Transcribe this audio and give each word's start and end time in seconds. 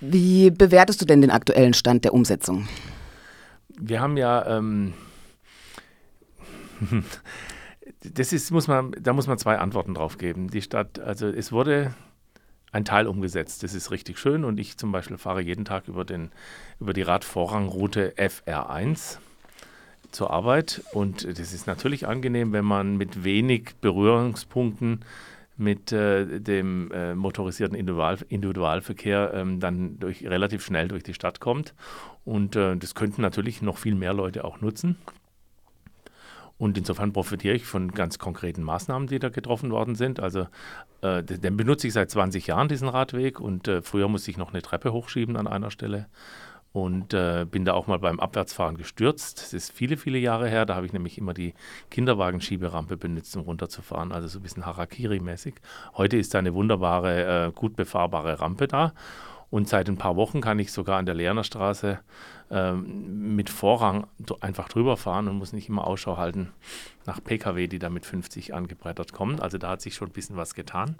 Wie 0.00 0.50
bewertest 0.50 1.00
du 1.00 1.04
denn 1.04 1.20
den 1.20 1.30
aktuellen 1.30 1.74
Stand 1.74 2.04
der 2.04 2.14
Umsetzung? 2.14 2.68
Wir 3.80 4.00
haben 4.00 4.16
ja, 4.16 4.58
ähm, 4.58 4.94
das 8.02 8.32
ist, 8.32 8.50
muss 8.50 8.68
man, 8.68 8.92
da 9.00 9.12
muss 9.12 9.26
man 9.26 9.38
zwei 9.38 9.58
Antworten 9.58 9.94
drauf 9.94 10.18
geben. 10.18 10.48
Die 10.50 10.62
Stadt, 10.62 10.98
also 11.00 11.28
es 11.28 11.52
wurde 11.52 11.94
ein 12.70 12.84
Teil 12.84 13.06
umgesetzt. 13.06 13.62
Das 13.62 13.74
ist 13.74 13.90
richtig 13.90 14.18
schön 14.18 14.44
und 14.44 14.58
ich 14.60 14.76
zum 14.76 14.92
Beispiel 14.92 15.18
fahre 15.18 15.40
jeden 15.40 15.64
Tag 15.64 15.88
über, 15.88 16.04
den, 16.04 16.30
über 16.80 16.92
die 16.92 17.02
Radvorrangroute 17.02 18.14
FR1 18.16 19.18
zur 20.10 20.30
Arbeit 20.30 20.82
und 20.92 21.24
das 21.24 21.52
ist 21.52 21.66
natürlich 21.66 22.06
angenehm, 22.06 22.52
wenn 22.52 22.64
man 22.64 22.96
mit 22.96 23.24
wenig 23.24 23.74
Berührungspunkten 23.80 25.04
mit 25.58 25.92
äh, 25.92 26.40
dem 26.40 26.90
äh, 26.92 27.14
motorisierten 27.14 27.76
Individual 27.76 28.18
Individualverkehr 28.28 29.32
ähm, 29.34 29.60
dann 29.60 29.98
durch, 29.98 30.24
relativ 30.24 30.64
schnell 30.64 30.88
durch 30.88 31.02
die 31.02 31.14
Stadt 31.14 31.40
kommt. 31.40 31.74
Und 32.24 32.56
äh, 32.56 32.76
das 32.76 32.94
könnten 32.94 33.22
natürlich 33.22 33.60
noch 33.60 33.76
viel 33.76 33.94
mehr 33.94 34.14
Leute 34.14 34.44
auch 34.44 34.60
nutzen. 34.60 34.96
Und 36.58 36.76
insofern 36.76 37.12
profitiere 37.12 37.54
ich 37.54 37.66
von 37.66 37.92
ganz 37.92 38.18
konkreten 38.18 38.62
Maßnahmen, 38.62 39.06
die 39.08 39.18
da 39.18 39.28
getroffen 39.28 39.70
worden 39.70 39.94
sind. 39.94 40.20
Also 40.20 40.46
äh, 41.02 41.22
den 41.22 41.56
benutze 41.56 41.86
ich 41.86 41.92
seit 41.92 42.10
20 42.10 42.46
Jahren, 42.48 42.68
diesen 42.68 42.88
Radweg. 42.88 43.40
Und 43.40 43.68
äh, 43.68 43.82
früher 43.82 44.08
musste 44.08 44.30
ich 44.30 44.36
noch 44.36 44.52
eine 44.52 44.62
Treppe 44.62 44.92
hochschieben 44.92 45.36
an 45.36 45.46
einer 45.46 45.70
Stelle. 45.70 46.06
Und 46.72 47.14
äh, 47.14 47.46
bin 47.50 47.64
da 47.64 47.72
auch 47.72 47.86
mal 47.86 47.98
beim 47.98 48.20
Abwärtsfahren 48.20 48.76
gestürzt. 48.76 49.40
Das 49.40 49.52
ist 49.52 49.72
viele, 49.72 49.96
viele 49.96 50.18
Jahre 50.18 50.48
her. 50.48 50.66
Da 50.66 50.74
habe 50.74 50.86
ich 50.86 50.92
nämlich 50.92 51.18
immer 51.18 51.34
die 51.34 51.54
Kinderwagenschieberampe 51.90 52.96
benutzt, 52.96 53.34
um 53.36 53.42
runterzufahren. 53.42 54.12
Also 54.12 54.28
so 54.28 54.38
ein 54.38 54.42
bisschen 54.42 54.66
Harakiri-mäßig. 54.66 55.54
Heute 55.96 56.18
ist 56.18 56.34
da 56.34 56.38
eine 56.38 56.54
wunderbare, 56.54 57.46
äh, 57.46 57.52
gut 57.52 57.74
befahrbare 57.74 58.40
Rampe 58.40 58.68
da. 58.68 58.92
Und 59.50 59.68
seit 59.68 59.88
ein 59.88 59.96
paar 59.96 60.16
Wochen 60.16 60.40
kann 60.40 60.58
ich 60.58 60.72
sogar 60.72 60.98
an 60.98 61.06
der 61.06 61.14
Lerner 61.14 61.42
Straße 61.42 61.98
ähm, 62.50 63.34
mit 63.34 63.48
Vorrang 63.48 64.06
einfach 64.40 64.68
drüber 64.68 64.98
fahren 64.98 65.26
und 65.28 65.36
muss 65.36 65.54
nicht 65.54 65.70
immer 65.70 65.86
Ausschau 65.86 66.18
halten 66.18 66.52
nach 67.06 67.22
Pkw, 67.22 67.66
die 67.66 67.78
da 67.78 67.88
mit 67.88 68.04
50 68.04 68.52
angebrettert 68.52 69.12
kommen. 69.12 69.40
Also 69.40 69.56
da 69.56 69.70
hat 69.70 69.80
sich 69.80 69.94
schon 69.94 70.08
ein 70.08 70.12
bisschen 70.12 70.36
was 70.36 70.54
getan. 70.54 70.96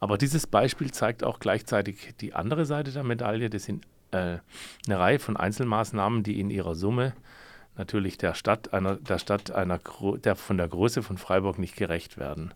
Aber 0.00 0.16
dieses 0.16 0.46
Beispiel 0.46 0.92
zeigt 0.92 1.24
auch 1.24 1.40
gleichzeitig 1.40 2.14
die 2.20 2.32
andere 2.32 2.64
Seite 2.64 2.90
der 2.92 3.04
Medaille. 3.04 3.50
Das 3.50 3.64
sind 3.64 3.86
eine 4.10 4.42
Reihe 4.88 5.18
von 5.18 5.36
Einzelmaßnahmen, 5.36 6.22
die 6.22 6.40
in 6.40 6.50
ihrer 6.50 6.74
Summe 6.74 7.14
natürlich 7.76 8.18
der 8.18 8.34
Stadt 8.34 8.72
einer, 8.72 8.96
der 8.96 9.18
Stadt 9.18 9.50
einer 9.50 9.78
der 10.24 10.36
von 10.36 10.58
der 10.58 10.68
Größe 10.68 11.02
von 11.02 11.16
Freiburg 11.16 11.58
nicht 11.58 11.76
gerecht 11.76 12.18
werden. 12.18 12.52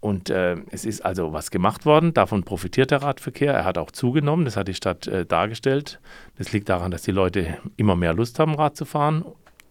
Und 0.00 0.30
äh, 0.30 0.56
es 0.70 0.86
ist 0.86 1.04
also 1.04 1.32
was 1.34 1.50
gemacht 1.50 1.84
worden, 1.84 2.14
davon 2.14 2.42
profitiert 2.42 2.90
der 2.90 3.02
Radverkehr. 3.02 3.52
Er 3.52 3.64
hat 3.64 3.76
auch 3.76 3.90
zugenommen, 3.90 4.46
das 4.46 4.56
hat 4.56 4.66
die 4.66 4.74
Stadt 4.74 5.06
äh, 5.06 5.26
dargestellt. 5.26 6.00
Das 6.36 6.52
liegt 6.52 6.70
daran, 6.70 6.90
dass 6.90 7.02
die 7.02 7.12
Leute 7.12 7.58
immer 7.76 7.96
mehr 7.96 8.14
Lust 8.14 8.38
haben, 8.38 8.54
Rad 8.54 8.76
zu 8.76 8.86
fahren. 8.86 9.24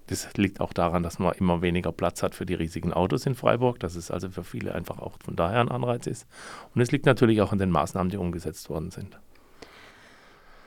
Das 0.05 0.31
liegt 0.37 0.61
auch 0.61 0.73
daran, 0.73 1.03
dass 1.03 1.19
man 1.19 1.33
immer 1.33 1.61
weniger 1.61 1.91
Platz 1.91 2.21
hat 2.23 2.35
für 2.35 2.45
die 2.45 2.53
riesigen 2.53 2.93
Autos 2.93 3.25
in 3.25 3.35
Freiburg, 3.35 3.79
dass 3.79 3.95
es 3.95 4.11
also 4.11 4.29
für 4.29 4.43
viele 4.43 4.73
einfach 4.73 4.99
auch 4.99 5.13
von 5.23 5.35
daher 5.35 5.61
ein 5.61 5.69
Anreiz 5.69 6.07
ist. 6.07 6.27
Und 6.73 6.81
es 6.81 6.91
liegt 6.91 7.05
natürlich 7.05 7.41
auch 7.41 7.51
an 7.51 7.59
den 7.59 7.71
Maßnahmen, 7.71 8.09
die 8.09 8.17
umgesetzt 8.17 8.69
worden 8.69 8.91
sind. 8.91 9.19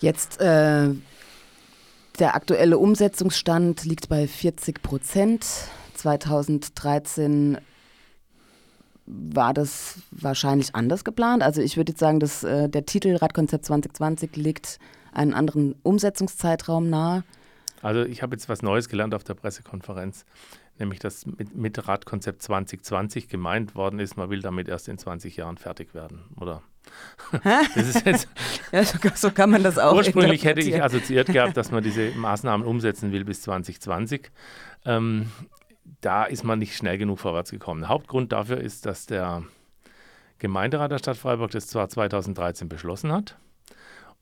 Jetzt 0.03 0.41
äh, 0.41 0.89
der 2.19 2.34
aktuelle 2.34 2.77
Umsetzungsstand 2.77 3.84
liegt 3.84 4.09
bei 4.09 4.27
40 4.27 4.83
Prozent. 4.83 5.47
2013 5.94 7.59
war 9.06 9.55
das 9.55 10.00
wahrscheinlich 10.11 10.75
anders 10.75 11.05
geplant. 11.05 11.44
Also 11.44 11.62
ich 11.62 11.77
würde 11.77 11.92
jetzt 11.92 12.00
sagen, 12.00 12.19
dass 12.19 12.42
äh, 12.42 12.69
der 12.69 12.84
Titel 12.84 13.14
Radkonzept 13.14 13.64
2020 13.64 14.34
liegt 14.34 14.81
einen 15.12 15.34
anderen 15.34 15.77
Umsetzungszeitraum 15.84 16.91
nahe. 16.91 17.22
Also 17.81 18.03
ich 18.03 18.22
habe 18.22 18.34
jetzt 18.34 18.48
was 18.48 18.62
Neues 18.62 18.89
gelernt 18.89 19.14
auf 19.14 19.22
der 19.22 19.34
Pressekonferenz, 19.34 20.25
nämlich 20.81 20.98
dass 20.98 21.27
mit, 21.27 21.55
mit 21.55 21.87
Radkonzept 21.87 22.43
2020 22.43 23.28
gemeint 23.28 23.76
worden 23.76 24.00
ist, 24.00 24.16
man 24.16 24.31
will 24.31 24.41
damit 24.41 24.69
erst 24.69 24.88
in 24.88 24.99
20 24.99 25.37
Jahren 25.37 25.59
fertig 25.59 25.94
werden, 25.94 26.25
oder? 26.41 26.62
ja, 28.72 28.84
so, 28.84 28.98
so, 29.15 29.31
kann 29.31 29.50
man 29.50 29.62
das 29.62 29.78
auch. 29.78 29.94
Ursprünglich 29.94 30.44
hätte 30.44 30.60
ich 30.60 30.82
assoziiert 30.82 31.28
gehabt, 31.28 31.56
dass 31.56 31.70
man 31.70 31.82
diese 31.84 32.10
Maßnahmen 32.10 32.66
umsetzen 32.66 33.12
will 33.12 33.25
bis 33.25 33.43
2020. 33.43 34.31
Ähm, 34.84 35.31
da 36.00 36.25
ist 36.25 36.44
man 36.44 36.59
nicht 36.59 36.76
schnell 36.76 36.98
genug 36.98 37.20
vorwärts 37.20 37.50
gekommen. 37.50 37.88
Hauptgrund 37.88 38.32
dafür 38.32 38.59
ist, 38.59 38.87
dass 38.87 39.06
der 39.06 39.44
Gemeinderat 40.38 40.91
der 40.91 40.98
Stadt 40.98 41.16
Freiburg 41.16 41.53
das 41.53 41.69
zwar 41.69 41.88
2013 41.88 42.69
beschlossen 42.69 43.12
hat, 43.12 43.38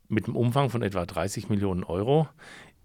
mit 0.08 0.26
einem 0.26 0.36
Umfang 0.36 0.70
von 0.70 0.82
etwa 0.82 1.06
30 1.06 1.48
Millionen 1.48 1.82
Euro, 1.82 2.28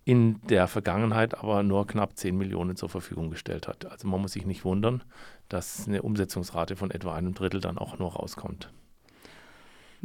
in 0.05 0.39
der 0.47 0.67
Vergangenheit 0.67 1.37
aber 1.37 1.63
nur 1.63 1.87
knapp 1.87 2.15
10 2.15 2.37
Millionen 2.37 2.75
zur 2.75 2.89
Verfügung 2.89 3.31
gestellt 3.31 3.67
hat. 3.67 3.85
Also 3.85 4.07
man 4.07 4.21
muss 4.21 4.33
sich 4.33 4.45
nicht 4.45 4.63
wundern, 4.63 5.03
dass 5.49 5.87
eine 5.87 6.03
Umsetzungsrate 6.03 6.75
von 6.75 6.91
etwa 6.91 7.15
einem 7.15 7.33
Drittel 7.33 7.59
dann 7.59 7.77
auch 7.77 7.97
nur 7.97 8.13
rauskommt. 8.13 8.71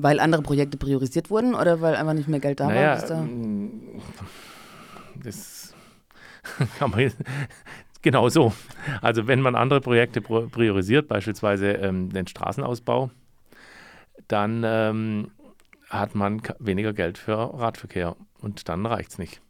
Weil 0.03 0.21
andere 0.21 0.43
Projekte 0.43 0.77
priorisiert 0.77 1.31
wurden 1.31 1.55
oder 1.55 1.81
weil 1.81 1.95
einfach 1.95 2.15
nicht 2.15 2.29
mehr 2.29 2.41
Geld 2.41 2.61
da 2.61 2.67
naja, 2.67 3.01
war? 3.01 3.09
Da? 3.09 3.21
Mm, 3.21 4.01
das 5.23 5.75
kann 6.79 6.91
man 6.91 7.13
Genau 8.03 8.29
so. 8.31 8.53
Also 9.03 9.27
wenn 9.27 9.43
man 9.43 9.55
andere 9.55 9.81
Projekte 9.81 10.23
priorisiert, 10.23 11.09
beispielsweise 11.09 11.73
ähm, 11.73 12.11
den 12.11 12.27
Straßenausbau, 12.27 13.11
dann 14.27 14.63
ähm, 14.65 15.31
hat 15.91 16.15
man 16.15 16.41
weniger 16.59 16.93
Geld 16.93 17.19
für 17.19 17.37
Radverkehr 17.37 18.17
und 18.41 18.69
dann 18.69 18.87
reicht 18.87 19.11
es 19.11 19.19
nicht. 19.19 19.43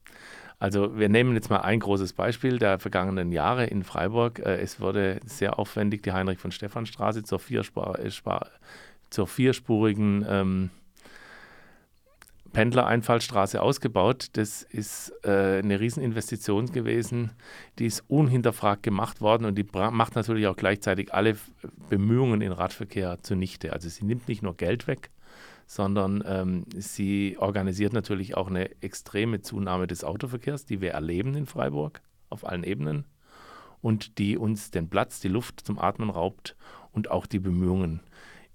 Also 0.59 0.99
wir 0.99 1.09
nehmen 1.09 1.35
jetzt 1.35 1.49
mal 1.49 1.61
ein 1.61 1.81
großes 1.81 2.13
Beispiel 2.13 2.59
der 2.59 2.79
vergangenen 2.79 3.33
Jahre 3.33 3.67
in 3.67 3.85
Freiburg. 3.85 4.41
Äh, 4.41 4.61
es 4.61 4.81
wurde 4.81 5.21
sehr 5.25 5.59
aufwendig 5.59 6.03
die 6.03 6.13
Heinrich 6.13 6.39
von 6.39 6.51
Stephan 6.51 6.87
Straße 6.87 7.23
zur, 7.23 7.39
vierspur 7.39 7.99
äh, 7.99 8.11
zur 9.11 9.27
vierspurigen 9.27 10.25
ähm, 10.29 10.71
Pendlereinfallstraße 12.53 13.63
ausgebaut. 13.63 14.29
Das 14.33 14.63
ist 14.63 15.13
äh, 15.25 15.59
eine 15.59 15.79
Rieseninvestition 15.79 16.73
gewesen. 16.73 17.31
Die 17.79 17.87
ist 17.87 18.05
unhinterfragt 18.09 18.83
gemacht 18.83 19.21
worden 19.21 19.45
und 19.45 19.57
die 19.57 19.67
macht 19.73 20.17
natürlich 20.17 20.47
auch 20.47 20.57
gleichzeitig 20.57 21.15
alle 21.15 21.37
Bemühungen 21.89 22.41
in 22.41 22.53
Radverkehr 22.53 23.19
zunichte. 23.23 23.73
Also 23.73 23.89
sie 23.89 24.05
nimmt 24.05 24.29
nicht 24.29 24.43
nur 24.43 24.57
Geld 24.57 24.87
weg, 24.87 25.11
sondern 25.67 26.25
ähm, 26.27 26.65
sie 26.77 27.37
organisiert 27.39 27.93
natürlich 27.93 28.37
auch 28.37 28.49
eine 28.49 28.71
extreme 28.83 29.43
Zunahme 29.43 29.87
des 29.87 30.03
Autoverkehrs, 30.03 30.65
die 30.65 30.81
wir 30.81 30.93
erleben 30.93 31.35
in 31.35 31.47
Freiburg 31.47 32.01
auf 32.29 32.47
allen 32.47 32.65
Ebenen 32.65 33.05
und 33.81 34.19
die 34.19 34.37
uns 34.37 34.71
den 34.71 34.91
Platz, 34.91 35.21
die 35.21 35.29
Luft 35.29 35.61
zum 35.61 35.79
Atmen 35.79 36.11
raubt 36.11 36.57
und 36.93 37.11
auch 37.11 37.27
die 37.27 37.39
Bemühungen 37.39 38.01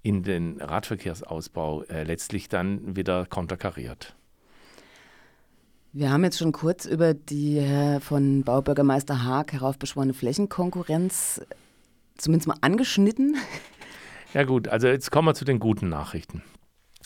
in 0.05 0.21
den 0.21 0.61
Radverkehrsausbau 0.61 1.81
äh, 1.85 2.03
letztlich 2.03 2.47
dann 2.47 2.95
wieder 2.95 3.25
konterkariert. 3.25 4.15
Wir 5.93 6.11
haben 6.11 6.23
jetzt 6.23 6.37
schon 6.37 6.51
kurz 6.51 6.85
über 6.85 7.15
die 7.15 7.57
äh, 7.57 7.99
von 7.99 8.43
Baubürgermeister 8.43 9.23
Haag 9.23 9.53
heraufbeschworene 9.53 10.13
Flächenkonkurrenz 10.13 11.41
zumindest 12.17 12.47
mal 12.47 12.57
angeschnitten. 12.61 13.35
Ja 14.33 14.43
gut, 14.43 14.67
also 14.67 14.87
jetzt 14.87 15.11
kommen 15.11 15.29
wir 15.29 15.33
zu 15.33 15.45
den 15.45 15.59
guten 15.59 15.87
Nachrichten. 15.87 16.43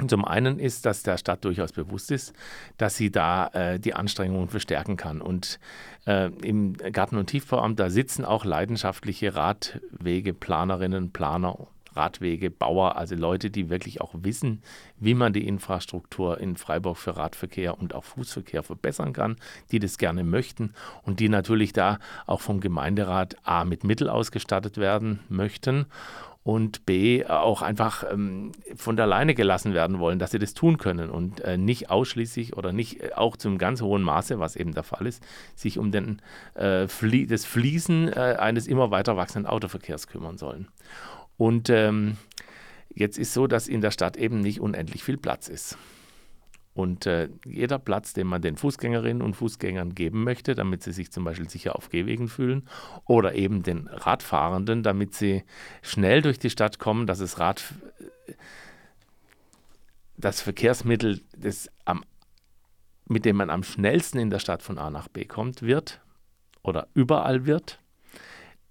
Zum 0.08 0.26
einen 0.26 0.58
ist, 0.58 0.88
dass 0.88 1.04
der 1.04 1.20
Stadt 1.20 1.46
durchaus 1.46 1.74
bewusst 1.74 2.10
ist, 2.10 2.34
dass 2.78 2.98
sie 2.98 3.12
da 3.12 3.50
äh, 3.50 3.80
die 3.80 3.94
Anstrengungen 3.94 4.50
verstärken 4.50 4.98
kann. 4.98 5.22
Und 5.22 5.60
äh, 6.08 6.32
im 6.42 6.74
Garten- 6.74 7.18
und 7.18 7.28
Tiefbauamt, 7.28 7.80
da 7.80 7.92
sitzen 7.92 8.26
auch 8.26 8.46
leidenschaftliche 8.46 9.36
Radwegeplanerinnen, 9.36 11.12
Planer 11.12 11.68
Radwegebauer, 11.96 12.96
also 12.96 13.16
Leute, 13.16 13.50
die 13.50 13.70
wirklich 13.70 14.02
auch 14.02 14.14
wissen, 14.14 14.62
wie 14.98 15.14
man 15.14 15.34
die 15.34 15.48
Infrastruktur 15.48 16.40
in 16.40 16.58
Freiburg 16.58 16.98
für 16.98 17.18
Radverkehr 17.18 17.80
und 17.80 17.96
auch 17.96 18.04
Fußverkehr 18.04 18.64
verbessern 18.64 19.14
kann, 19.14 19.36
die 19.72 19.80
das 19.80 19.98
gerne 19.98 20.24
möchten 20.24 20.74
und 21.04 21.20
die 21.20 21.30
natürlich 21.30 21.74
da 21.74 22.00
auch 22.26 22.42
vom 22.42 22.60
Gemeinderat 22.60 23.36
A 23.44 23.66
mit 23.66 23.84
Mittel 23.84 24.10
ausgestattet 24.10 24.78
werden 24.78 25.20
möchten 25.30 25.86
und 26.44 26.86
B 26.86 27.26
auch 27.26 27.62
einfach 27.62 28.04
ähm, 28.10 28.54
von 28.76 28.96
der 28.96 29.06
Leine 29.06 29.36
gelassen 29.36 29.74
werden 29.74 30.00
wollen, 30.00 30.20
dass 30.20 30.32
sie 30.32 30.40
das 30.40 30.54
tun 30.54 30.78
können 30.78 31.10
und 31.10 31.42
äh, 31.42 31.58
nicht 31.58 31.90
ausschließlich 31.90 32.56
oder 32.56 32.72
nicht 32.72 33.04
äh, 33.04 33.12
auch 33.16 33.36
zum 33.38 33.58
ganz 33.58 33.82
hohen 33.82 34.02
Maße, 34.02 34.40
was 34.40 34.56
eben 34.56 34.74
der 34.74 34.84
Fall 34.84 35.06
ist, 35.06 35.22
sich 35.56 35.78
um 35.78 35.92
den, 35.92 36.22
äh, 36.56 36.88
Flie 36.88 37.28
das 37.28 37.46
Fließen 37.46 38.14
äh, 38.14 38.38
eines 38.40 38.68
immer 38.68 38.90
weiter 38.90 39.18
wachsenden 39.18 39.52
Autoverkehrs 39.52 40.08
kümmern 40.08 40.38
sollen. 40.38 40.70
Und 41.40 41.70
ähm, 41.70 42.18
jetzt 42.94 43.18
ist 43.18 43.34
so, 43.34 43.48
dass 43.48 43.70
in 43.70 43.80
der 43.80 43.92
Stadt 43.92 44.18
eben 44.18 44.42
nicht 44.42 44.60
unendlich 44.60 45.06
viel 45.06 45.18
Platz 45.18 45.48
ist. 45.48 45.78
Und 46.74 47.06
äh, 47.06 47.30
jeder 47.46 47.80
Platz, 47.80 48.12
den 48.12 48.28
man 48.28 48.42
den 48.42 48.58
Fußgängerinnen 48.58 49.22
und 49.22 49.36
Fußgängern 49.36 49.96
geben 49.96 50.26
möchte, 50.26 50.54
damit 50.54 50.84
sie 50.84 50.92
sich 50.92 51.14
zum 51.14 51.24
Beispiel 51.24 51.50
sicher 51.50 51.78
auf 51.78 51.90
Gehwegen 51.90 52.28
fühlen, 52.28 52.68
oder 53.06 53.36
eben 53.36 53.64
den 53.64 53.88
Radfahrenden, 53.88 54.84
damit 54.84 55.16
sie 55.16 55.46
schnell 55.82 56.22
durch 56.22 56.40
die 56.40 56.50
Stadt 56.50 56.78
kommen, 56.78 57.08
dass 57.08 57.22
es 57.22 57.40
Rad, 57.40 57.74
das 60.18 60.42
Verkehrsmittel, 60.42 61.22
das 61.38 61.70
am, 61.86 62.04
mit 63.06 63.24
dem 63.24 63.38
man 63.38 63.50
am 63.50 63.64
schnellsten 63.64 64.20
in 64.20 64.30
der 64.30 64.40
Stadt 64.40 64.62
von 64.62 64.78
A 64.78 64.90
nach 64.90 65.08
B 65.08 65.24
kommt, 65.24 65.62
wird 65.62 66.02
oder 66.64 66.90
überall 66.94 67.46
wird, 67.46 67.80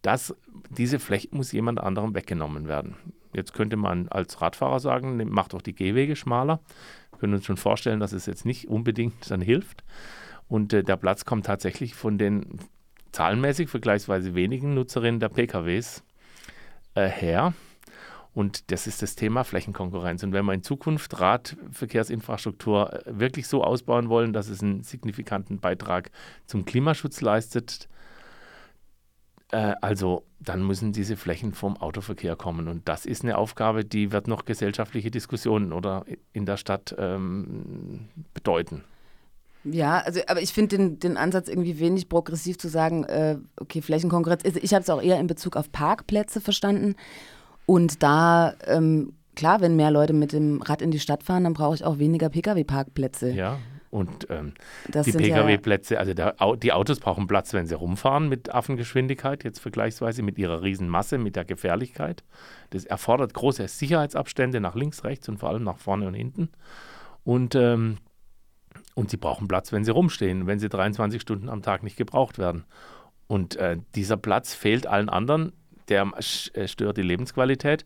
das, 0.03 0.35
diese 0.71 0.99
Fläche 0.99 1.29
muss 1.33 1.53
jemand 1.53 1.81
anderem 1.81 2.15
weggenommen 2.15 2.69
werden. 2.69 2.97
Jetzt 3.33 3.53
könnte 3.53 3.77
man 3.77 4.09
als 4.09 4.41
Radfahrer 4.41 4.81
sagen, 4.81 5.17
macht 5.29 5.53
doch 5.53 5.63
die 5.63 5.75
Gehwege 5.75 6.17
schmaler. 6.17 6.61
Wir 7.11 7.19
können 7.19 7.35
uns 7.35 7.45
schon 7.45 7.57
vorstellen, 7.57 8.01
dass 8.01 8.13
es 8.13 8.27
jetzt 8.27 8.47
nicht 8.47 8.69
unbedingt 8.69 9.31
dann 9.31 9.41
hilft. 9.41 9.85
Und 10.49 10.73
äh, 10.73 10.83
der 10.83 10.97
Platz 10.97 11.25
kommt 11.25 11.47
tatsächlich 11.47 11.95
von 11.95 12.17
den 12.19 12.59
zahlenmäßig 13.13 13.69
vergleichsweise 13.69 14.35
wenigen 14.35 14.75
Nutzerinnen 14.75 15.21
der 15.21 15.29
PKWs 15.29 16.03
äh, 16.95 17.09
her. 17.09 17.53
Und 18.35 18.71
das 18.71 18.87
ist 18.87 19.03
das 19.03 19.17
Thema 19.17 19.43
Flächenkonkurrenz. 19.43 20.23
Und 20.23 20.33
wenn 20.33 20.45
wir 20.45 20.53
in 20.53 20.63
Zukunft 20.63 21.19
Radverkehrsinfrastruktur 21.19 23.07
äh, 23.07 23.19
wirklich 23.19 23.47
so 23.49 23.65
ausbauen 23.65 24.09
wollen, 24.09 24.33
dass 24.33 24.49
es 24.49 24.63
einen 24.63 24.83
signifikanten 24.83 25.59
Beitrag 25.59 26.11
zum 26.47 26.65
Klimaschutz 26.65 27.21
leistet, 27.21 27.89
äh, 29.51 29.75
also 29.81 30.25
dann 30.41 30.67
müssen 30.67 30.93
diese 30.93 31.17
Flächen 31.17 31.53
vom 31.53 31.77
Autoverkehr 31.77 32.37
kommen. 32.37 32.69
Und 32.69 32.89
das 32.89 33.07
ist 33.07 33.25
eine 33.25 33.39
Aufgabe, 33.39 33.85
die 33.85 34.13
wird 34.13 34.29
noch 34.29 34.45
gesellschaftliche 34.45 35.11
Diskussionen 35.11 35.73
oder 35.73 36.05
in 36.33 36.47
der 36.47 36.57
Stadt 36.57 36.95
ähm, 36.99 38.09
bedeuten. 38.35 38.85
Ja, 39.65 39.99
also 39.99 40.21
aber 40.29 40.41
ich 40.41 40.53
finde 40.53 40.77
den, 40.77 40.99
den 41.01 41.17
Ansatz 41.17 41.49
irgendwie 41.49 41.79
wenig 41.81 42.09
progressiv 42.09 42.59
zu 42.59 42.69
sagen, 42.69 43.05
äh, 43.05 43.39
okay, 43.57 43.83
Flächenkonkurrenz. 43.83 44.45
Also 44.45 44.61
ich 44.63 44.73
habe 44.73 44.83
es 44.83 44.91
auch 44.91 45.03
eher 45.03 45.19
in 45.19 45.27
Bezug 45.27 45.57
auf 45.57 45.73
Parkplätze 45.73 46.41
verstanden. 46.41 46.95
Und 47.67 48.03
da, 48.03 48.55
ähm, 48.67 49.15
klar, 49.35 49.61
wenn 49.61 49.77
mehr 49.77 49.91
Leute 49.91 50.13
mit 50.13 50.33
dem 50.33 50.63
Rad 50.63 50.81
in 50.81 50.91
die 50.91 51.01
Stadt 51.01 51.23
fahren, 51.23 51.45
dann 51.45 51.55
brauche 51.55 51.75
ich 51.75 51.85
auch 51.85 51.99
weniger 51.99 52.29
Pkw-Parkplätze. 52.29 53.33
Ja, 53.33 53.59
und 53.91 54.29
ähm, 54.31 54.53
die 54.87 55.13
Pkw-Plätze, 55.13 55.99
also 55.99 56.15
der, 56.15 56.35
die 56.57 56.73
Autos 56.73 57.01
brauchen 57.01 57.27
Platz, 57.27 57.53
wenn 57.55 57.67
sie 57.67 57.75
rumfahren 57.75 58.29
mit 58.29 58.55
Affengeschwindigkeit, 58.55 59.45
jetzt 59.45 59.61
vergleichsweise 59.61 60.23
mit 60.23 60.39
ihrer 60.39 60.63
Riesenmasse, 60.63 61.19
mit 61.19 61.37
der 61.37 61.45
Gefährlichkeit. 61.45 62.23
Das 62.71 62.85
erfordert 62.85 63.33
große 63.35 63.67
Sicherheitsabstände 63.67 64.61
nach 64.61 64.75
links, 64.75 65.05
rechts 65.05 65.29
und 65.29 65.39
vor 65.39 65.49
allem 65.49 65.65
nach 65.65 65.79
vorne 65.79 66.07
und 66.07 66.15
hinten. 66.15 66.51
Und 67.25 67.55
ähm, 67.55 67.99
und 68.95 69.11
sie 69.11 69.17
brauchen 69.17 69.49
Platz, 69.49 69.73
wenn 69.73 69.85
sie 69.85 69.93
rumstehen, 69.93 70.47
wenn 70.47 70.59
sie 70.59 70.69
23 70.69 71.23
Stunden 71.23 71.49
am 71.49 71.63
Tag 71.63 71.83
nicht 71.83 71.97
gebraucht 71.97 72.39
werden. 72.39 72.65
Und 73.29 73.57
äh, 73.57 73.77
dieser 73.95 74.17
Platz 74.17 74.55
fehlt 74.55 74.87
allen 74.87 75.09
anderen, 75.09 75.53
der 75.89 76.11
äh, 76.55 76.67
stört 76.67 76.97
die 76.97 77.03
Lebensqualität. 77.03 77.85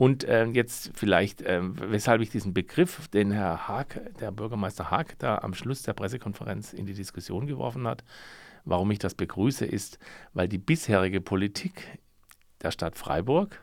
Und 0.00 0.24
äh, 0.24 0.46
jetzt 0.46 0.92
vielleicht, 0.94 1.42
äh, 1.42 1.60
weshalb 1.62 2.22
ich 2.22 2.30
diesen 2.30 2.54
Begriff, 2.54 3.06
den 3.08 3.32
Herr 3.32 3.68
Haag, 3.68 4.00
der 4.18 4.30
Bürgermeister 4.30 4.90
Haag, 4.90 5.18
da 5.18 5.36
am 5.36 5.52
Schluss 5.52 5.82
der 5.82 5.92
Pressekonferenz 5.92 6.72
in 6.72 6.86
die 6.86 6.94
Diskussion 6.94 7.46
geworfen 7.46 7.86
hat, 7.86 8.02
warum 8.64 8.90
ich 8.92 8.98
das 8.98 9.14
begrüße, 9.14 9.66
ist, 9.66 9.98
weil 10.32 10.48
die 10.48 10.56
bisherige 10.56 11.20
Politik 11.20 11.98
der 12.62 12.70
Stadt 12.70 12.96
Freiburg 12.96 13.60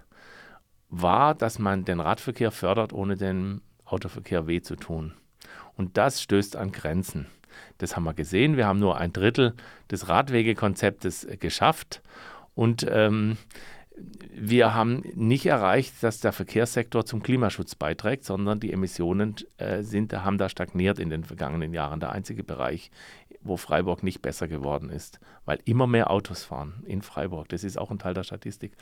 war, 0.89 1.33
dass 1.33 1.57
man 1.57 1.85
den 1.85 1.99
Radverkehr 1.99 2.51
fördert, 2.51 2.93
ohne 2.93 3.17
dem 3.17 3.63
Autoverkehr 3.83 4.45
weh 4.45 4.61
zu 4.61 4.75
tun. 4.75 5.15
Und 5.75 5.97
das 5.97 6.21
stößt 6.21 6.55
an 6.55 6.71
Grenzen. 6.71 7.25
Das 7.79 7.95
haben 7.95 8.03
wir 8.03 8.13
gesehen. 8.13 8.57
Wir 8.57 8.67
haben 8.67 8.77
nur 8.77 8.97
ein 8.97 9.11
Drittel 9.11 9.55
des 9.89 10.07
Radwegekonzeptes 10.07 11.23
äh, 11.23 11.37
geschafft. 11.37 12.03
Und 12.53 12.85
ähm, 12.87 13.37
wir 14.39 14.73
haben 14.73 15.03
nicht 15.15 15.45
erreicht, 15.47 15.95
dass 16.01 16.19
der 16.19 16.31
Verkehrssektor 16.31 17.05
zum 17.05 17.23
Klimaschutz 17.23 17.75
beiträgt, 17.75 18.23
sondern 18.23 18.59
die 18.59 18.71
Emissionen 18.71 19.35
äh, 19.57 19.81
sind, 19.81 20.13
haben 20.13 20.37
da 20.37 20.47
stagniert 20.47 20.99
in 20.99 21.09
den 21.09 21.23
vergangenen 21.23 21.73
Jahren. 21.73 21.99
Der 21.99 22.11
einzige 22.11 22.43
Bereich, 22.43 22.91
wo 23.41 23.57
Freiburg 23.57 24.03
nicht 24.03 24.21
besser 24.21 24.47
geworden 24.47 24.89
ist, 24.89 25.19
weil 25.45 25.59
immer 25.65 25.87
mehr 25.87 26.11
Autos 26.11 26.43
fahren 26.43 26.83
in 26.85 27.01
Freiburg. 27.01 27.49
Das 27.49 27.63
ist 27.63 27.77
auch 27.77 27.89
ein 27.89 27.97
Teil 27.97 28.13
der 28.13 28.23
Statistik. 28.23 28.73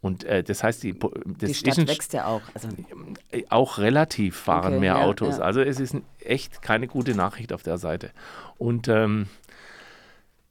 Und 0.00 0.24
äh, 0.24 0.44
das 0.44 0.62
heißt, 0.62 0.82
die, 0.82 0.96
das 0.98 1.50
die 1.50 1.54
Stadt 1.54 1.88
wächst 1.88 2.12
ja 2.12 2.26
auch. 2.26 2.42
Also 2.54 2.68
äh, 3.32 3.44
auch 3.48 3.78
relativ 3.78 4.36
fahren 4.36 4.74
okay, 4.74 4.80
mehr 4.80 4.94
ja, 4.94 5.02
Autos. 5.02 5.38
Ja. 5.38 5.44
Also 5.44 5.60
es 5.60 5.80
ist 5.80 5.96
echt 6.20 6.62
keine 6.62 6.86
gute 6.86 7.14
Nachricht 7.16 7.52
auf 7.52 7.62
der 7.62 7.78
Seite. 7.78 8.10
Und 8.58 8.86
ähm, 8.86 9.28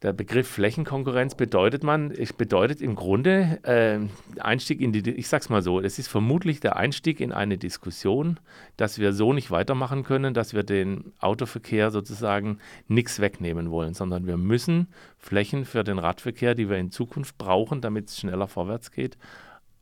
der 0.02 0.14
Begriff 0.14 0.48
Flächenkonkurrenz 0.48 1.34
bedeutet 1.34 1.82
man, 1.82 2.14
bedeutet 2.38 2.80
im 2.80 2.94
Grunde 2.94 3.60
äh, 3.64 3.98
Einstieg 4.40 4.80
in 4.80 4.92
die, 4.92 5.10
ich 5.10 5.28
sag's 5.28 5.50
mal 5.50 5.60
so, 5.60 5.78
es 5.78 5.98
ist 5.98 6.08
vermutlich 6.08 6.60
der 6.60 6.76
Einstieg 6.76 7.20
in 7.20 7.32
eine 7.32 7.58
Diskussion, 7.58 8.40
dass 8.78 8.98
wir 8.98 9.12
so 9.12 9.34
nicht 9.34 9.50
weitermachen 9.50 10.02
können, 10.02 10.32
dass 10.32 10.54
wir 10.54 10.62
den 10.62 11.12
Autoverkehr 11.20 11.90
sozusagen 11.90 12.58
nichts 12.88 13.20
wegnehmen 13.20 13.70
wollen, 13.70 13.92
sondern 13.92 14.26
wir 14.26 14.38
müssen 14.38 14.88
Flächen 15.18 15.66
für 15.66 15.84
den 15.84 15.98
Radverkehr, 15.98 16.54
die 16.54 16.70
wir 16.70 16.78
in 16.78 16.90
Zukunft 16.90 17.36
brauchen, 17.36 17.82
damit 17.82 18.08
es 18.08 18.18
schneller 18.18 18.48
vorwärts 18.48 18.92
geht, 18.92 19.18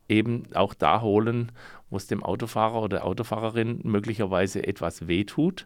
eben 0.09 0.43
auch 0.53 0.73
da 0.73 0.99
holen, 0.99 1.53
wo 1.89 1.95
es 1.95 2.07
dem 2.07 2.23
Autofahrer 2.23 2.81
oder 2.81 2.97
der 2.97 3.05
Autofahrerin 3.05 3.79
möglicherweise 3.83 4.67
etwas 4.67 5.07
wehtut 5.07 5.65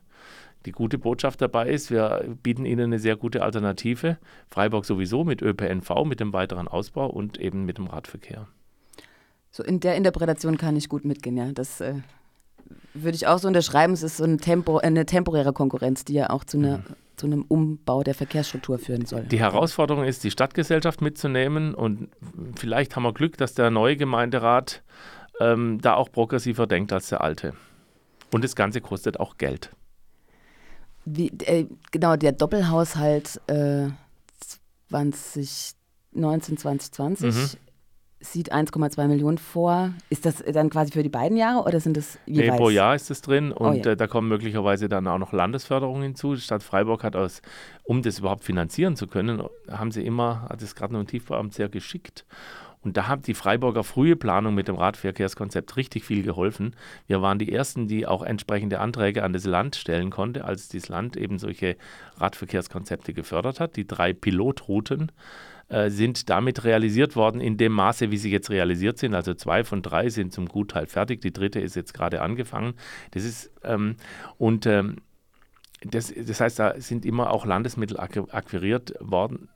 die 0.65 0.71
gute 0.71 0.97
Botschaft 0.97 1.41
dabei 1.41 1.69
ist, 1.69 1.91
wir 1.91 2.23
bieten 2.41 2.65
Ihnen 2.65 2.85
eine 2.85 2.99
sehr 2.99 3.15
gute 3.15 3.43
Alternative. 3.43 4.17
Freiburg 4.49 4.85
sowieso 4.85 5.23
mit 5.23 5.41
ÖPNV, 5.41 6.05
mit 6.05 6.19
dem 6.19 6.33
weiteren 6.33 6.67
Ausbau 6.67 7.07
und 7.07 7.39
eben 7.39 7.65
mit 7.65 7.77
dem 7.77 7.87
Radverkehr. 7.87 8.47
So 9.51 9.63
in 9.63 9.79
der 9.79 9.95
Interpretation 9.95 10.57
kann 10.57 10.75
ich 10.75 10.89
gut 10.89 11.05
mitgehen, 11.05 11.37
ja. 11.37 11.51
Das 11.51 11.81
äh, 11.81 11.95
würde 12.93 13.15
ich 13.15 13.27
auch 13.27 13.37
so 13.37 13.47
unterschreiben. 13.47 13.93
Es 13.93 14.03
ist 14.03 14.17
so 14.17 14.23
ein 14.23 14.39
Tempo, 14.39 14.77
eine 14.77 15.05
temporäre 15.05 15.53
Konkurrenz, 15.53 16.05
die 16.05 16.13
ja 16.13 16.29
auch 16.29 16.43
zu, 16.43 16.57
einer, 16.57 16.79
mhm. 16.79 16.83
zu 17.17 17.25
einem 17.27 17.45
Umbau 17.47 18.03
der 18.03 18.15
Verkehrsstruktur 18.15 18.79
führen 18.79 19.05
soll. 19.05 19.23
Die 19.23 19.39
Herausforderung 19.39 20.05
ist, 20.05 20.23
die 20.23 20.31
Stadtgesellschaft 20.31 21.01
mitzunehmen 21.01 21.75
und 21.75 22.09
vielleicht 22.55 22.95
haben 22.95 23.03
wir 23.03 23.13
Glück, 23.13 23.37
dass 23.37 23.53
der 23.53 23.69
neue 23.69 23.97
Gemeinderat 23.97 24.81
ähm, 25.39 25.79
da 25.81 25.95
auch 25.95 26.11
progressiver 26.11 26.67
denkt 26.67 26.93
als 26.93 27.09
der 27.09 27.21
alte. 27.21 27.53
Und 28.31 28.43
das 28.43 28.55
Ganze 28.55 28.81
kostet 28.81 29.19
auch 29.19 29.37
Geld. 29.37 29.71
Wie, 31.05 31.31
äh, 31.45 31.65
genau, 31.91 32.15
der 32.15 32.31
Doppelhaushalt 32.31 33.41
äh, 33.47 33.87
2019, 34.89 36.57
2020 36.57 37.35
mhm. 37.35 37.49
sieht 38.19 38.53
1,2 38.53 39.07
Millionen 39.07 39.37
vor. 39.37 39.91
Ist 40.09 40.25
das 40.25 40.43
dann 40.53 40.69
quasi 40.69 40.91
für 40.91 41.03
die 41.03 41.09
beiden 41.09 41.37
Jahre 41.37 41.63
oder 41.63 41.79
sind 41.79 41.97
das 41.97 42.17
jeweils? 42.25 42.51
Nee, 42.51 42.57
pro 42.57 42.69
Jahr 42.69 42.95
ist 42.95 43.11
es 43.11 43.21
drin 43.21 43.51
und 43.51 43.67
oh, 43.67 43.73
ja. 43.73 43.91
äh, 43.91 43.97
da 43.97 44.07
kommen 44.07 44.29
möglicherweise 44.29 44.87
dann 44.87 45.07
auch 45.07 45.17
noch 45.17 45.33
Landesförderungen 45.33 46.03
hinzu. 46.03 46.35
Die 46.35 46.41
Stadt 46.41 46.63
Freiburg 46.63 47.03
hat 47.03 47.15
aus, 47.15 47.41
um 47.83 48.01
das 48.01 48.19
überhaupt 48.19 48.43
finanzieren 48.43 48.95
zu 48.95 49.07
können, 49.07 49.43
haben 49.69 49.91
sie 49.91 50.05
immer, 50.05 50.43
hat 50.49 50.61
es 50.61 50.75
gerade 50.75 50.93
noch 50.93 51.01
ein 51.01 51.07
Tiefbauamt 51.07 51.53
sehr 51.53 51.69
geschickt 51.69 52.25
und 52.83 52.97
da 52.97 53.07
hat 53.07 53.27
die 53.27 53.33
Freiburger 53.33 53.83
frühe 53.83 54.15
Planung 54.15 54.55
mit 54.55 54.67
dem 54.67 54.75
Radverkehrskonzept 54.75 55.77
richtig 55.77 56.03
viel 56.03 56.23
geholfen. 56.23 56.75
Wir 57.07 57.21
waren 57.21 57.39
die 57.39 57.51
Ersten, 57.51 57.87
die 57.87 58.05
auch 58.05 58.21
entsprechende 58.23 58.79
Anträge 58.79 59.23
an 59.23 59.33
das 59.33 59.45
Land 59.45 59.75
stellen 59.75 60.09
konnte, 60.09 60.45
als 60.45 60.67
das 60.67 60.89
Land 60.89 61.15
eben 61.15 61.39
solche 61.39 61.77
Radverkehrskonzepte 62.17 63.13
gefördert 63.13 63.59
hat. 63.59 63.77
Die 63.77 63.87
drei 63.87 64.13
Pilotrouten 64.13 65.11
äh, 65.69 65.89
sind 65.89 66.29
damit 66.29 66.65
realisiert 66.65 67.15
worden 67.15 67.39
in 67.39 67.57
dem 67.57 67.71
Maße, 67.71 68.11
wie 68.11 68.17
sie 68.17 68.31
jetzt 68.31 68.49
realisiert 68.49 68.97
sind. 68.97 69.15
Also 69.15 69.33
zwei 69.33 69.63
von 69.63 69.81
drei 69.81 70.09
sind 70.09 70.33
zum 70.33 70.47
Gutteil 70.47 70.87
fertig, 70.87 71.21
die 71.21 71.31
dritte 71.31 71.59
ist 71.59 71.75
jetzt 71.75 71.93
gerade 71.93 72.21
angefangen. 72.21 72.73
Das 73.11 73.23
ist 73.23 73.49
ähm, 73.63 73.95
und 74.37 74.65
ähm, 74.65 74.97
das, 75.85 76.13
das 76.15 76.39
heißt, 76.39 76.59
da 76.59 76.79
sind 76.79 77.05
immer 77.05 77.31
auch 77.31 77.45
Landesmittel 77.45 77.99
akquiriert 77.99 78.93
worden 78.99 79.49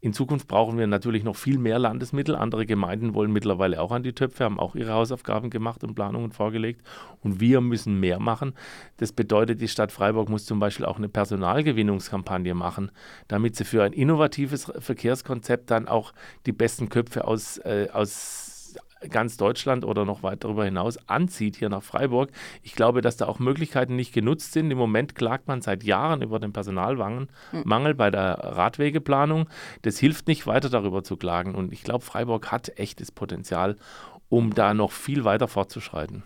in 0.00 0.12
Zukunft 0.12 0.48
brauchen 0.48 0.78
wir 0.78 0.88
natürlich 0.88 1.22
noch 1.22 1.36
viel 1.36 1.58
mehr 1.58 1.78
Landesmittel. 1.78 2.34
Andere 2.34 2.66
Gemeinden 2.66 3.14
wollen 3.14 3.32
mittlerweile 3.32 3.80
auch 3.80 3.92
an 3.92 4.02
die 4.02 4.12
Töpfe, 4.12 4.44
haben 4.44 4.58
auch 4.58 4.74
ihre 4.74 4.92
Hausaufgaben 4.92 5.48
gemacht 5.48 5.84
und 5.84 5.94
Planungen 5.94 6.32
vorgelegt. 6.32 6.82
Und 7.20 7.38
wir 7.38 7.60
müssen 7.60 8.00
mehr 8.00 8.18
machen. 8.18 8.54
Das 8.96 9.12
bedeutet, 9.12 9.60
die 9.60 9.68
Stadt 9.68 9.92
Freiburg 9.92 10.28
muss 10.28 10.44
zum 10.44 10.58
Beispiel 10.58 10.86
auch 10.86 10.96
eine 10.96 11.08
Personalgewinnungskampagne 11.08 12.54
machen, 12.54 12.90
damit 13.28 13.54
sie 13.54 13.64
für 13.64 13.84
ein 13.84 13.92
innovatives 13.92 14.72
Verkehrskonzept 14.76 15.70
dann 15.70 15.86
auch 15.86 16.12
die 16.46 16.52
besten 16.52 16.88
Köpfe 16.88 17.24
aus, 17.24 17.58
äh, 17.58 17.86
aus 17.92 18.51
ganz 19.12 19.36
Deutschland 19.36 19.84
oder 19.84 20.04
noch 20.04 20.22
weit 20.22 20.44
darüber 20.44 20.64
hinaus 20.64 20.98
anzieht 21.08 21.56
hier 21.56 21.68
nach 21.68 21.82
Freiburg. 21.82 22.30
Ich 22.62 22.74
glaube, 22.74 23.00
dass 23.00 23.16
da 23.16 23.26
auch 23.26 23.38
Möglichkeiten 23.38 23.94
nicht 23.94 24.12
genutzt 24.12 24.52
sind. 24.52 24.70
Im 24.70 24.78
Moment 24.78 25.14
klagt 25.14 25.48
man 25.48 25.62
seit 25.62 25.84
Jahren 25.84 26.22
über 26.22 26.38
den 26.38 26.52
Personalmangel 26.52 27.28
hm. 27.50 27.96
bei 27.96 28.10
der 28.10 28.38
Radwegeplanung. 28.38 29.48
Das 29.82 29.98
hilft 29.98 30.26
nicht 30.26 30.46
weiter 30.46 30.70
darüber 30.70 31.04
zu 31.04 31.16
klagen. 31.16 31.54
Und 31.54 31.72
ich 31.72 31.84
glaube, 31.84 32.04
Freiburg 32.04 32.50
hat 32.50 32.78
echtes 32.78 33.12
Potenzial, 33.12 33.76
um 34.28 34.54
da 34.54 34.74
noch 34.74 34.92
viel 34.92 35.24
weiter 35.24 35.46
fortzuschreiten. 35.46 36.24